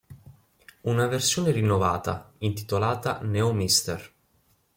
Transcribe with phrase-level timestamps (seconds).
[0.81, 4.11] Una versione rinnovata, intitolata "Neo Mr.